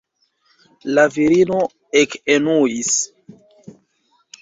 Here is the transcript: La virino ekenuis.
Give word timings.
La 0.99 1.03
virino 1.17 1.61
ekenuis. 2.03 2.93